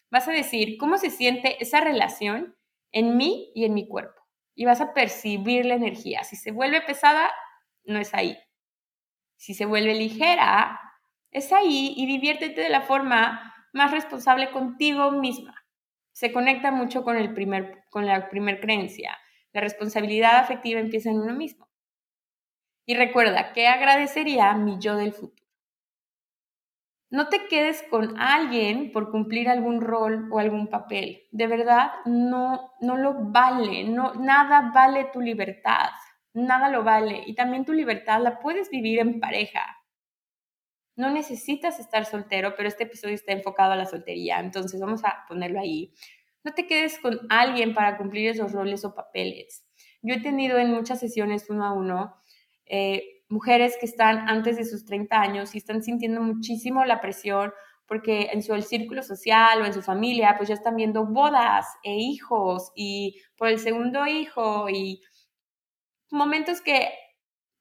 [0.09, 2.55] Vas a decir cómo se siente esa relación
[2.93, 4.21] en mí y en mi cuerpo.
[4.55, 6.23] Y vas a percibir la energía.
[6.23, 7.29] Si se vuelve pesada,
[7.83, 8.37] no es ahí.
[9.35, 10.79] Si se vuelve ligera,
[11.31, 15.62] es ahí y diviértete de la forma más responsable contigo misma.
[16.13, 19.17] Se conecta mucho con, el primer, con la primer creencia.
[19.51, 21.67] La responsabilidad afectiva empieza en uno mismo.
[22.85, 25.43] Y recuerda, ¿qué agradecería mi yo del futuro?
[27.09, 31.27] No te quedes con alguien por cumplir algún rol o algún papel.
[31.31, 33.83] De verdad, no, no lo vale.
[33.83, 35.91] No, nada vale tu libertad.
[36.33, 37.23] Nada lo vale.
[37.27, 39.61] Y también tu libertad la puedes vivir en pareja.
[40.95, 45.25] No necesitas estar soltero, pero este episodio está enfocado a la soltería, entonces vamos a
[45.27, 45.91] ponerlo ahí.
[46.43, 49.65] No te quedes con alguien para cumplir esos roles o papeles.
[50.01, 52.15] Yo he tenido en muchas sesiones uno a uno
[52.65, 57.51] eh, mujeres que están antes de sus 30 años y están sintiendo muchísimo la presión
[57.87, 61.95] porque en su círculo social o en su familia pues ya están viendo bodas e
[61.95, 65.01] hijos y por el segundo hijo y
[66.11, 66.89] momentos que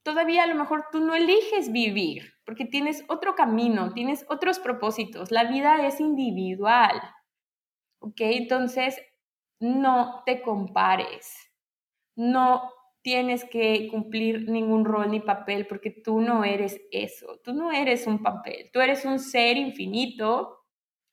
[0.02, 5.30] todavía a lo mejor tú no eliges vivir, porque tienes otro camino, tienes otros propósitos,
[5.30, 7.00] la vida es individual,
[8.00, 8.20] ¿ok?
[8.20, 9.00] Entonces,
[9.60, 11.36] no te compares,
[12.16, 12.70] no
[13.02, 18.06] tienes que cumplir ningún rol ni papel porque tú no eres eso, tú no eres
[18.06, 20.64] un papel, tú eres un ser infinito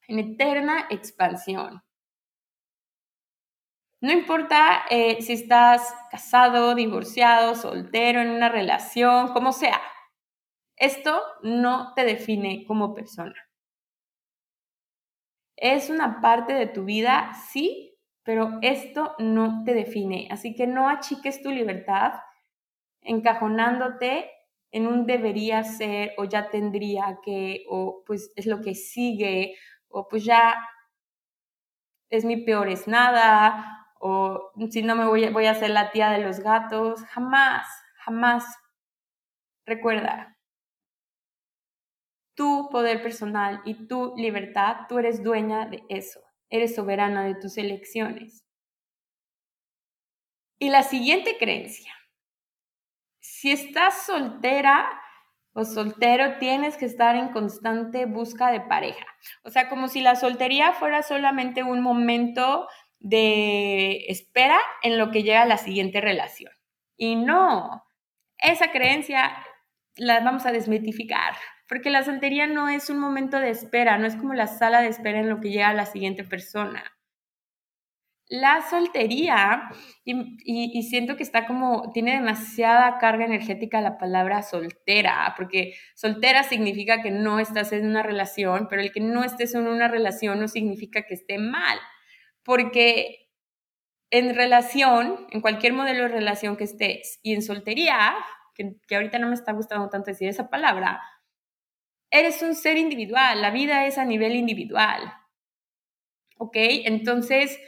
[0.08, 1.82] en eterna expansión.
[4.02, 9.82] No importa eh, si estás casado, divorciado, soltero, en una relación, como sea.
[10.78, 13.36] Esto no te define como persona.
[15.58, 20.30] Es una parte de tu vida, sí, pero esto no te define.
[20.32, 22.14] Así que no achiques tu libertad
[23.02, 24.32] encajonándote
[24.72, 29.56] en un debería ser o ya tendría que o pues es lo que sigue
[29.88, 30.56] o pues ya
[32.10, 36.10] es mi peor es nada o si no me voy, voy a ser la tía
[36.10, 37.68] de los gatos, jamás,
[38.06, 38.46] jamás.
[39.66, 40.36] Recuerda,
[42.34, 47.58] tu poder personal y tu libertad, tú eres dueña de eso, eres soberana de tus
[47.58, 48.46] elecciones.
[50.58, 51.94] Y la siguiente creencia,
[53.20, 54.90] si estás soltera
[55.54, 59.06] o soltero, tienes que estar en constante busca de pareja.
[59.44, 62.68] O sea, como si la soltería fuera solamente un momento
[63.00, 66.52] de espera en lo que llega a la siguiente relación.
[66.98, 67.84] Y no,
[68.38, 69.32] esa creencia
[69.96, 71.34] la vamos a desmitificar,
[71.68, 74.88] porque la soltería no es un momento de espera, no es como la sala de
[74.88, 76.84] espera en lo que llega a la siguiente persona.
[78.32, 79.70] La soltería,
[80.06, 87.02] y, siento que está como, tiene demasiada carga energética la palabra soltera, porque soltera significa
[87.02, 90.48] que no estás en una relación, pero el que no estés en una relación no
[90.48, 91.80] significa que esté mal
[92.50, 93.30] porque
[94.10, 98.16] en relación, en cualquier modelo de relación que estés, y en soltería,
[98.56, 101.00] que, ahorita no me está gustando tanto decir esa palabra,
[102.10, 105.14] eres un ser individual, la vida es a nivel individual.
[106.40, 106.56] ¿Ok?
[106.56, 107.60] Entonces,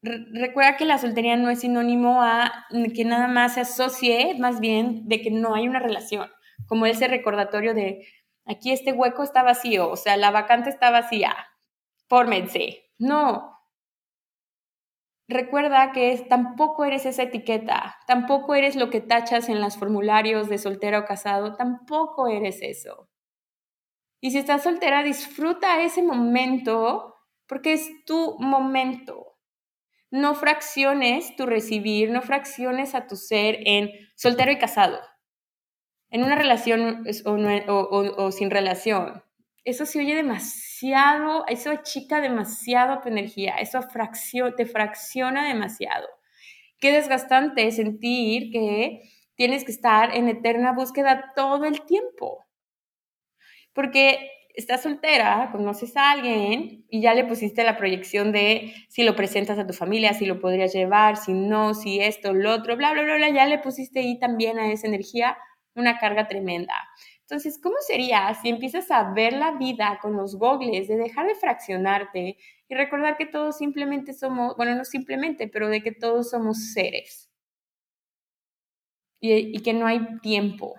[0.00, 5.06] recuerda que la soltería no es sinónimo a que nada más se asocie, más bien
[5.06, 6.30] de que no hay una relación,
[6.66, 8.08] como ese recordatorio de
[8.46, 11.36] aquí este hueco está vacío, o sea, la vacante está vacía,
[12.08, 12.84] fórmense.
[12.98, 13.55] No,
[15.28, 20.58] recuerda que tampoco eres esa etiqueta, tampoco eres lo que tachas en los formularios de
[20.58, 23.08] soltera o casado, tampoco eres eso.
[24.20, 27.14] Y si estás soltera, disfruta ese momento
[27.46, 29.36] porque es tu momento.
[30.10, 34.98] No fracciones tu recibir, no fracciones a tu ser en soltero y casado,
[36.10, 39.22] en una relación o, sin relación.
[39.66, 43.80] Eso se oye demasiado, eso achica demasiado tu energía, eso
[44.56, 46.06] te fracciona demasiado.
[46.78, 49.02] Qué desgastante sentir que
[49.34, 52.46] tienes que estar en eterna búsqueda todo el tiempo.
[53.72, 59.16] Porque estás soltera, conoces a alguien y ya le pusiste la proyección de si lo
[59.16, 62.92] presentas a tu familia, si lo podrías llevar, si no, si esto, lo otro, bla,
[62.92, 65.36] bla, bla, bla, ya le pusiste ahí también a esa energía
[65.74, 66.74] una carga tremenda.
[67.28, 71.34] Entonces, ¿cómo sería si empiezas a ver la vida con los gogles, de dejar de
[71.34, 76.72] fraccionarte y recordar que todos simplemente somos, bueno, no simplemente, pero de que todos somos
[76.72, 77.28] seres
[79.20, 80.74] y, que no hay tiempo?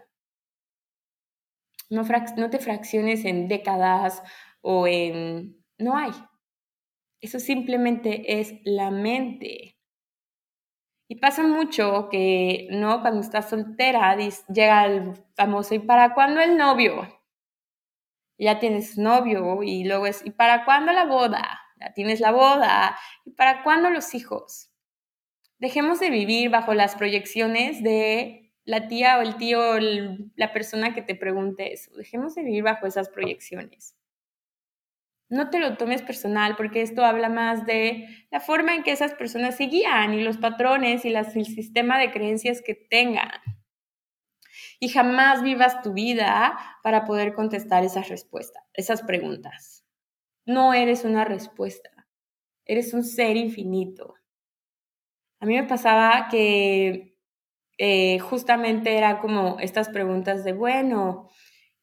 [1.89, 2.03] No,
[2.37, 4.23] no te fracciones en décadas
[4.61, 5.63] o en...
[5.77, 6.11] No hay.
[7.21, 9.76] Eso simplemente es la mente.
[11.07, 13.01] Y pasa mucho que, ¿no?
[13.01, 14.15] Cuando estás soltera,
[14.49, 17.07] llega el famoso, ¿y para cuándo el novio?
[18.37, 21.61] Ya tienes novio y luego es, ¿y para cuándo la boda?
[21.79, 22.97] Ya tienes la boda.
[23.25, 24.71] ¿Y para cuándo los hijos?
[25.59, 30.93] Dejemos de vivir bajo las proyecciones de la tía o el tío o la persona
[30.93, 31.95] que te pregunte eso.
[31.95, 33.96] Dejemos de vivir bajo esas proyecciones
[35.29, 39.13] no te lo tomes personal porque esto habla más de la forma en que esas
[39.13, 43.41] personas se guían y los patrones y el sistema de creencias que tengan.
[44.79, 49.85] Y jamás vivas tu vida para poder contestar esas respuestas, esas preguntas.
[50.45, 51.89] No eres una respuesta,
[52.65, 54.15] eres un ser infinito.
[55.39, 57.17] A mí me pasaba que
[57.77, 61.29] eh, justamente era como estas preguntas de, bueno,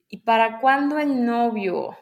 [0.08, 1.96] ¿y para cuándo el novio?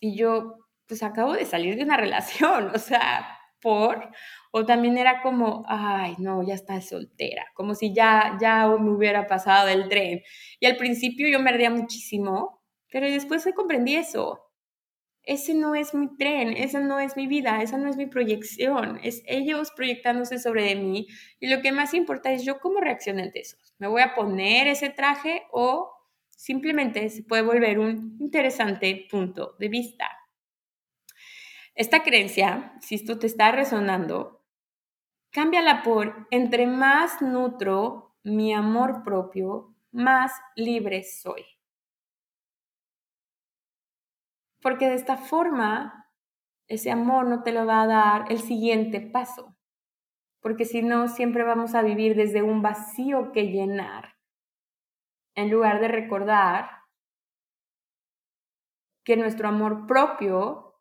[0.00, 0.61] Y yo,
[0.92, 4.10] pues acabo de salir de una relación, o sea, por,
[4.50, 9.26] o también era como, ay, no, ya está soltera, como si ya, ya me hubiera
[9.26, 10.20] pasado del tren.
[10.60, 14.42] Y al principio yo me ardía muchísimo, pero después comprendí eso.
[15.22, 19.00] Ese no es mi tren, esa no es mi vida, esa no es mi proyección,
[19.02, 21.06] es ellos proyectándose sobre mí
[21.40, 23.56] y lo que más importa es yo cómo reacciono ante eso.
[23.78, 25.90] ¿Me voy a poner ese traje o
[26.28, 30.06] simplemente se puede volver un interesante punto de vista?
[31.74, 34.44] Esta creencia, si esto te está resonando,
[35.30, 41.44] cámbiala por entre más nutro mi amor propio, más libre soy.
[44.60, 46.10] Porque de esta forma,
[46.68, 49.56] ese amor no te lo va a dar el siguiente paso.
[50.40, 54.16] Porque si no, siempre vamos a vivir desde un vacío que llenar,
[55.34, 56.82] en lugar de recordar
[59.04, 60.71] que nuestro amor propio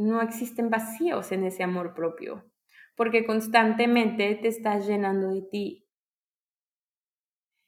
[0.00, 2.44] no existen vacíos en ese amor propio,
[2.96, 5.88] porque constantemente te estás llenando de ti.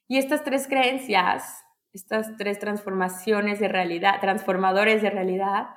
[0.07, 1.63] Y estas tres creencias,
[1.93, 5.67] estas tres transformaciones de realidad, transformadores de realidad,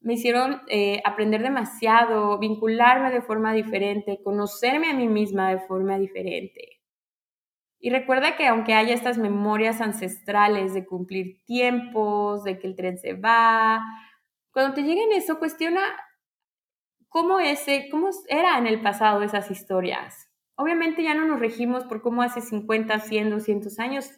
[0.00, 5.98] me hicieron eh, aprender demasiado, vincularme de forma diferente, conocerme a mí misma de forma
[5.98, 6.80] diferente.
[7.78, 12.98] Y recuerda que aunque haya estas memorias ancestrales de cumplir tiempos, de que el tren
[12.98, 13.80] se va,
[14.52, 15.80] cuando te lleguen eso, cuestiona
[17.08, 20.28] cómo, ese, cómo era en el pasado esas historias.
[20.56, 24.10] Obviamente ya no nos regimos por cómo hace 50, 100, 200 años.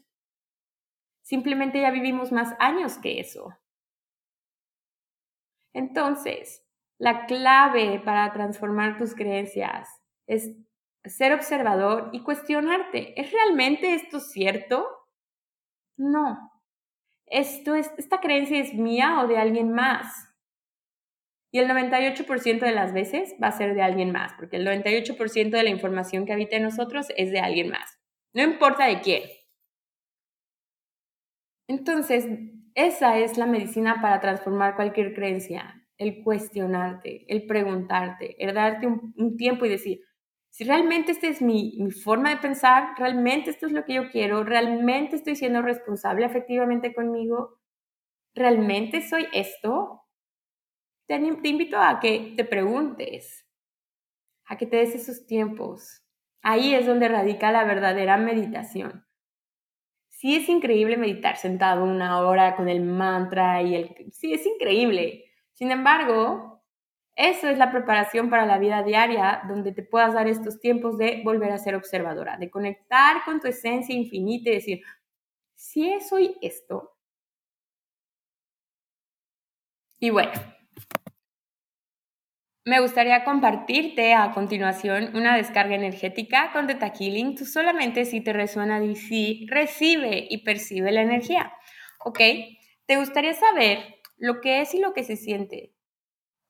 [1.22, 3.57] Simplemente ya vivimos más años que eso.
[5.72, 6.64] Entonces,
[6.99, 9.89] la clave para transformar tus creencias
[10.26, 10.57] es
[11.05, 14.87] ser observador y cuestionarte, ¿es realmente esto cierto?
[15.97, 16.53] No.
[17.27, 20.29] Esto es, esta creencia es mía o de alguien más.
[21.53, 25.51] Y el 98% de las veces va a ser de alguien más, porque el 98%
[25.51, 27.99] de la información que habita en nosotros es de alguien más.
[28.33, 29.22] No importa de quién.
[31.68, 32.27] Entonces,
[32.75, 39.37] esa es la medicina para transformar cualquier creencia, el cuestionarte, el preguntarte, el darte un,
[39.37, 40.01] tiempo y decir,
[40.55, 44.44] si realmente esta es mi, forma de pensar, realmente esto es lo que yo quiero,
[44.44, 47.59] realmente estoy siendo responsable efectivamente conmigo,
[48.36, 50.05] realmente soy esto,
[51.09, 53.44] te, invito a que te preguntes,
[54.44, 56.05] a que te des esos tiempos.
[56.40, 59.05] Ahí es donde radica la verdadera meditación.
[60.09, 64.12] Sí es increíble meditar sentado una hora con el mantra y el...
[64.12, 65.24] Sí, es increíble.
[65.52, 66.53] Sin embargo,
[67.16, 71.22] eso es la preparación para la vida diaria, donde te puedas dar estos tiempos de
[71.24, 74.82] volver a ser observadora, de conectar con tu esencia infinita y decir,
[75.54, 76.96] si soy esto.
[80.00, 80.32] Y bueno,
[82.66, 87.36] me gustaría compartirte a continuación una descarga energética con Theta Healing.
[87.36, 91.52] Tú solamente si te resuena si recibe y percibe la energía.
[92.04, 92.20] ¿Ok?
[92.86, 95.74] ¿Te gustaría saber lo que es y lo que se siente?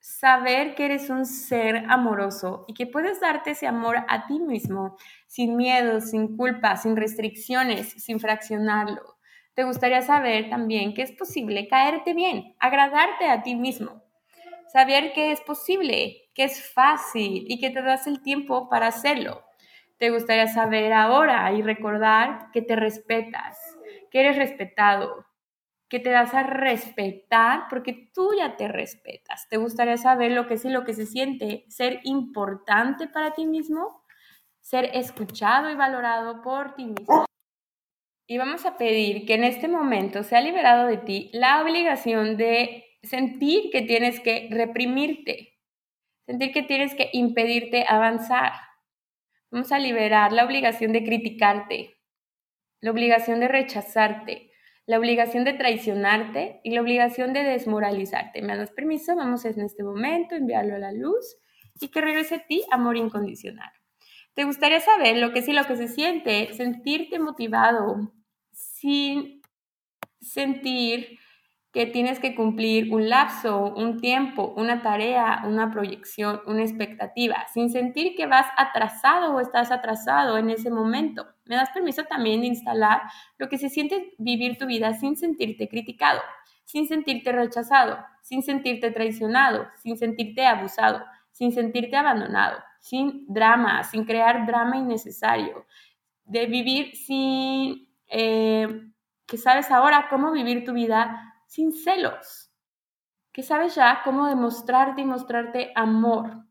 [0.07, 4.96] Saber que eres un ser amoroso y que puedes darte ese amor a ti mismo,
[5.26, 9.16] sin miedo, sin culpa, sin restricciones, sin fraccionarlo.
[9.55, 14.05] Te gustaría saber también que es posible caerte bien, agradarte a ti mismo
[14.74, 19.44] saber que es posible, que es fácil y que te das el tiempo para hacerlo.
[19.98, 23.57] Te gustaría saber ahora y recordar que te respetas,
[24.11, 25.24] que eres respetado,
[25.89, 29.49] que te das a respetar porque tú ya te respetas.
[29.49, 33.47] Te gustaría saber lo que es y lo que se siente, ser importante para ti
[33.47, 34.03] mismo,
[34.61, 37.26] ser escuchado y valorado por ti mismo.
[38.26, 42.85] Y vamos a pedir que en este momento sea liberado de ti la obligación de
[43.03, 45.59] sentir que tienes que reprimirte,
[46.26, 48.53] sentir que tienes que impedirte avanzar.
[49.51, 51.99] Vamos a liberar la obligación de criticarte,
[52.80, 54.51] la obligación de rechazarte,
[54.87, 58.43] la obligación de traicionarte y la obligación de desmoralizarte.
[58.43, 59.16] ¿Me das permiso?
[59.16, 61.39] Vamos en este momento enviarlo a la luz
[61.80, 63.70] y que regrese a ti amor incondicional.
[64.35, 66.53] ¿Te gustaría saber lo que es lo que se siente?
[66.55, 68.12] Sentirte motivado
[68.53, 69.43] sin
[70.20, 71.18] sentir
[71.75, 77.68] que tienes que cumplir un lapso, un tiempo, una tarea, una proyección, una expectativa, sin
[77.68, 81.27] sentir que vas atrasado o estás atrasado en ese momento.
[81.47, 83.03] Me das permiso también de instalar
[83.39, 86.20] lo que se siente vivir tu vida sin sentirte criticado,
[86.64, 94.05] sin sentirte rechazado, sin sentirte traicionado, sin sentirte abusado, sin sentirte abandonado, sin drama, sin
[94.05, 95.66] crear drama innecesario,
[96.25, 97.89] de vivir sin...
[98.07, 98.93] Eh,
[99.27, 102.50] que sabes ahora cómo vivir tu vida sin celos,
[103.32, 106.48] que sabes ya cómo demostrarte y mostrarte amor.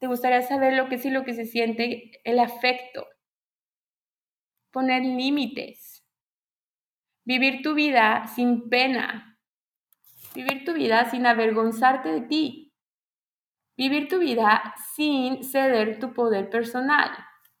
[0.00, 3.06] Te gustaría saber lo que sí, lo que se siente, el afecto,
[4.72, 6.04] poner límites,
[7.24, 9.38] vivir tu vida sin pena,
[10.34, 12.74] vivir tu vida sin avergonzarte de ti,
[13.76, 17.10] vivir tu vida sin ceder tu poder personal,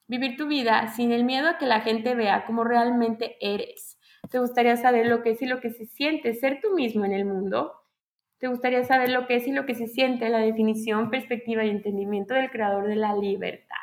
[0.08, 4.00] vivir tu vida sin el miedo a que la gente vea cómo realmente eres,
[4.32, 7.12] te gustaría saber lo que es y lo que se siente ser tú mismo en
[7.12, 7.82] el mundo,
[8.42, 11.70] ¿Te gustaría saber lo que es y lo que se siente, la definición, perspectiva y
[11.70, 13.76] entendimiento del creador de la libertad?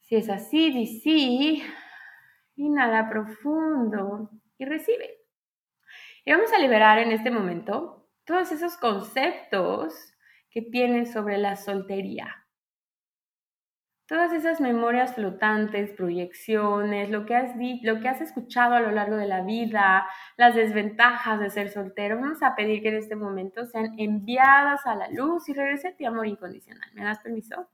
[0.00, 1.62] Si es así, di sí,
[2.56, 5.18] inhala profundo y recibe.
[6.24, 10.14] Y vamos a liberar en este momento todos esos conceptos
[10.50, 12.47] que tienes sobre la soltería
[14.08, 19.16] todas esas memorias flotantes, proyecciones, lo que has lo que has escuchado a lo largo
[19.16, 23.66] de la vida, las desventajas de ser soltero, vamos a pedir que en este momento
[23.66, 26.90] sean enviadas a la luz y regrese ti amor incondicional.
[26.94, 27.68] ¿Me das permiso?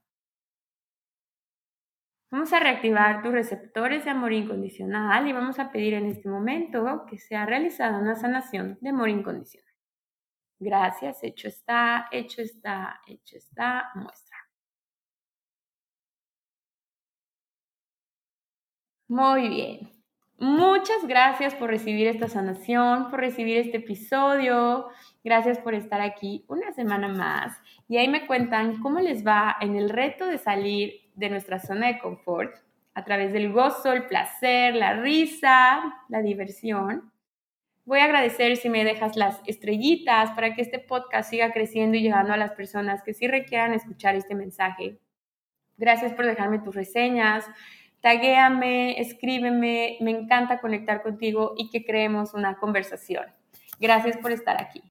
[2.31, 7.05] Vamos a reactivar tus receptores de amor incondicional y vamos a pedir en este momento
[7.09, 9.73] que sea realizada una sanación de amor incondicional.
[10.59, 14.24] Gracias, hecho está, hecho está, hecho está, muestra.
[19.15, 19.89] Muy bien.
[20.39, 24.89] Muchas gracias por recibir esta sanación, por recibir este episodio.
[25.23, 27.57] Gracias por estar aquí una semana más.
[27.87, 31.87] Y ahí me cuentan cómo les va en el reto de salir de nuestra zona
[31.87, 32.57] de confort
[32.93, 37.13] a través del gozo, el placer, la risa, la diversión.
[37.85, 42.01] Voy a agradecer si me dejas las estrellitas para que este podcast siga creciendo y
[42.01, 44.99] llegando a las personas que sí requieran escuchar este mensaje.
[45.77, 47.45] Gracias por dejarme tus reseñas
[48.05, 53.25] taguéame, escríbeme, me encanta conectar contigo y que creemos una conversación.
[53.79, 54.83] Gracias por estar aquí.